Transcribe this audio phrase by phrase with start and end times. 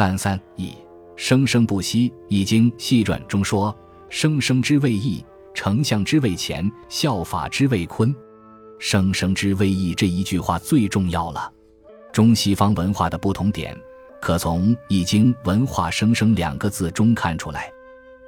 [0.00, 0.72] 三三一，
[1.14, 3.76] 生生不息，《易经》细传中说
[4.08, 8.16] ：“生生之谓易，成象之谓乾，效法之谓坤。”
[8.80, 11.52] 生生之谓易这一句话最重要了。
[12.14, 13.78] 中西方文化的不同点，
[14.22, 17.66] 可从《易经》文化“生生”两个字中看出来。《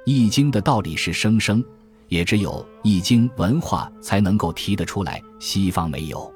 [0.05, 1.65] 易经》的道理是生生，
[2.07, 2.51] 也只有
[2.83, 6.31] 《易经》文化才能够提得出来，西方没有。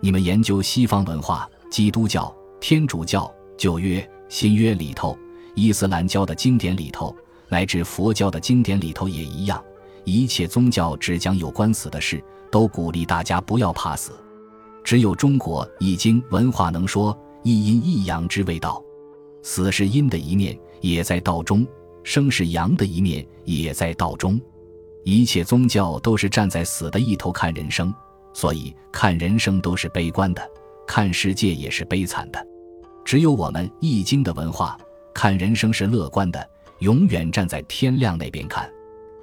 [0.00, 5.18] 你们研究西方文化，基督教、天主教、旧约、新约里头，
[5.54, 7.14] 伊斯兰教的经典里头，
[7.50, 9.62] 乃至佛教的经典里头也一样，
[10.04, 12.24] 一切宗教只讲有关死的事。
[12.50, 14.10] 都鼓励大家不要怕死，
[14.82, 18.82] 只有中国易经文化能说一阴一阳之谓道，
[19.40, 21.64] 死是阴的一面，也在道中；
[22.02, 24.40] 生是阳的一面，也在道中。
[25.04, 27.94] 一切宗教都是站在死的一头看人生，
[28.34, 30.42] 所以看人生都是悲观的，
[30.88, 32.44] 看世界也是悲惨的。
[33.04, 34.78] 只有我们易经的文化
[35.12, 38.70] 看人生是乐观的，永远站在天亮那边看。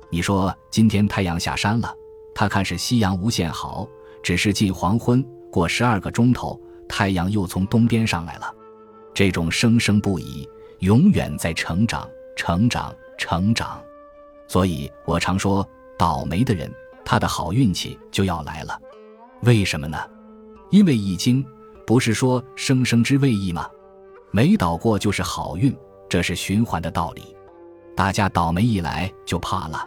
[0.09, 1.93] 你说今天太阳下山了。
[2.35, 3.87] 他看是夕阳无限好，
[4.21, 8.53] 只是近黄昏，过十二个钟头，太阳又从东边上来了。
[9.11, 10.47] 这种生生不已，
[10.81, 13.81] 永远在成长、成长、成长。
[14.47, 16.71] 所以我常说，倒霉的人，
[17.03, 18.79] 他的好运气就要来了。
[19.41, 19.97] 为什么呢？
[20.69, 21.43] 因为易经
[21.87, 23.67] 不是说生生之谓易吗？
[24.29, 25.75] 没倒过就是好运，
[26.07, 27.35] 这是循环的道理。
[27.95, 29.83] 大家倒霉一来就怕了。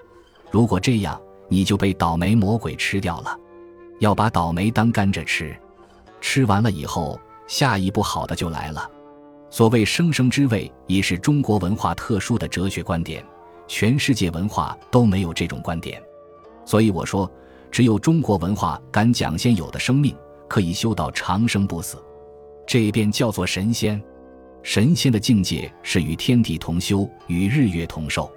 [0.50, 1.20] 如果这样。
[1.52, 3.36] 你就被倒霉魔鬼吃掉了，
[3.98, 5.52] 要把倒霉当甘蔗吃，
[6.20, 8.88] 吃完了以后，下一步好的就来了。
[9.50, 13.26] 所谓生生之谓，已是中国文化特殊的哲学观点，
[13.66, 16.00] 全世界文化都没有这种观点。
[16.64, 17.28] 所以我说，
[17.68, 20.16] 只有中国文化敢讲先有的生命
[20.50, 21.96] 可以修到长生不死，
[22.66, 24.02] 这便叫做神仙。
[24.64, 28.28] 神仙的境界是与天地同修，与日月同寿，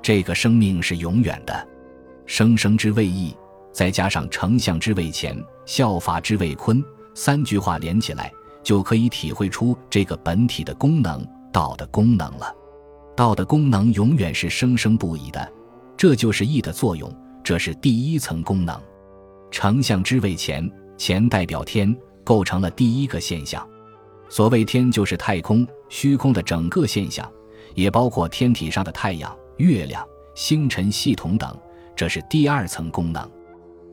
[0.00, 1.68] 这个生命是永远的。
[2.26, 3.36] 生生之谓易，
[3.72, 5.36] 再加上丞相之谓乾，
[5.66, 6.80] 效法之谓坤，
[7.12, 8.32] 三句话连起来，
[8.62, 12.54] 就可以体会出这个本体的功能，道的功能了。
[13.16, 15.52] 道的功能永远是生生不已的，
[15.96, 18.80] 这就是易的作用，这是第一层功能。
[19.50, 23.66] 丞相之谓乾，乾代表天，构成了第一个现象。
[24.28, 27.30] 所谓天，就是太空、虚空的整个现象，
[27.74, 31.56] 也包括天体上的太阳、月亮、星辰系统等。
[31.96, 33.28] 这是第二层功能，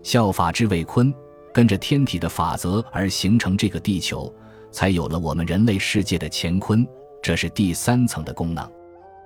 [0.04, 1.14] 效法之谓坤，
[1.54, 4.32] 跟着天体的法则而形成这个地球，
[4.72, 6.86] 才有了我们人类世界的乾坤。
[7.24, 8.70] 这是第三层的功能，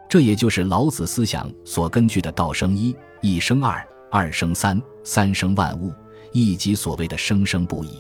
[0.08, 5.92] 这也就是老子思想所根据的道生一，一生二，二生三，三生万物，
[6.32, 8.00] 以及所谓的生生不已。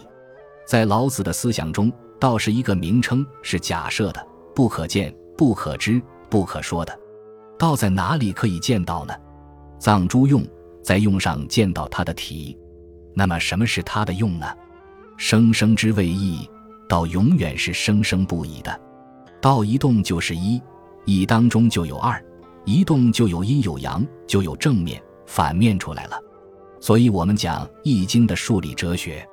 [0.65, 6.99] 在老子的思想中，道是一个名称，是假设的，不可见、不可知、不可说的。
[7.57, 9.13] 道在哪里可以见到呢？
[9.79, 10.45] 藏诸用。
[10.81, 12.57] 在用上见到它的体，
[13.13, 14.47] 那么什么是它的用呢？
[15.17, 16.49] 生生之谓易，
[16.87, 18.79] 道永远是生生不已的。
[19.41, 20.59] 道一动就是一，
[21.05, 22.23] 一当中就有二，
[22.65, 26.19] 一动就有阴有阳，就有正面、反面出来了。
[26.79, 29.27] 所以，我们讲《易经》的数理哲学，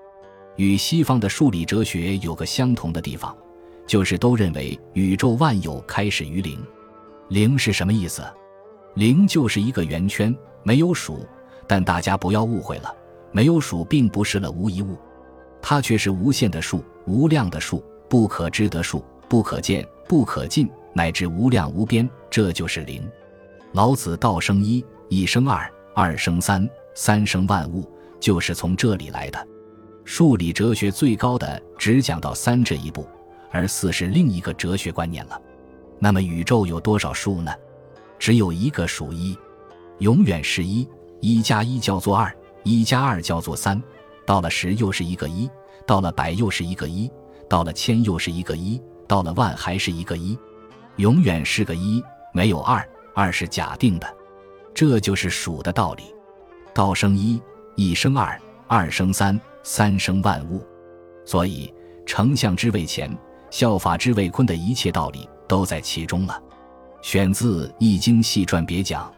[0.56, 3.36] 与西方的数理哲学有个相同的地方，
[3.86, 6.58] 就是都认为宇宙万有开始于零。
[7.28, 8.22] 零是什么意思？
[8.94, 11.26] 零就是一个圆圈，没有数。
[11.68, 12.94] 但大家不要误会了，
[13.32, 14.96] 没有数并不是了无一物，
[15.60, 23.02] 它却是无限的数、无量的数、不可知的数、不可见、不可近，乃至无量无边，这就是零。
[23.72, 29.46] 老子道生一，一生二，二生三，三生万物，就是从这里来的。
[30.04, 33.06] 数理哲学最高的只讲到三这一步，
[33.50, 35.40] 而四是另一个哲学观念了。
[35.98, 37.52] 那么宇宙有多少数呢？
[38.18, 39.36] 只有一个数一，
[39.98, 40.88] 永远是一。
[41.20, 43.82] 一加一叫做二，一加二叫做三，
[44.24, 45.50] 到了十又是一个一，
[45.86, 47.10] 到了百又是一个一，
[47.48, 50.38] 到了千又是一个一，到了万还是一个一，
[50.96, 52.02] 永远是个一，
[52.32, 54.16] 没有二，二是假定的，
[54.74, 56.04] 这就是数的道理。
[56.76, 57.40] 道生一，
[57.74, 60.62] 一生二，二生三，三生万物。
[61.24, 61.72] 所以
[62.04, 63.16] 丞相之谓乾，
[63.50, 66.38] 效法之谓坤的一切道理都在其中了。
[67.00, 69.10] 选自《易经细传别讲》。